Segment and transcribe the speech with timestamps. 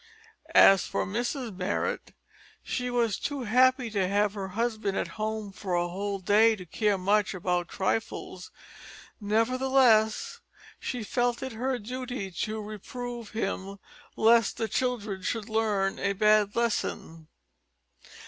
[0.55, 2.13] As for Mrs Marrot,
[2.63, 6.65] she was too happy to have her husband at home for a whole day to
[6.65, 8.49] care much about trifles,
[9.19, 10.39] nevertheless
[10.79, 13.77] she felt it her duty to reprove him,
[14.15, 17.27] lest the children should learn a bad lesson.